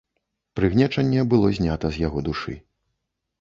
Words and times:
Прыгнечанне 0.59 1.25
было 1.33 1.51
знята 1.59 1.87
з 1.99 2.05
яго 2.07 2.25
душы. 2.31 2.57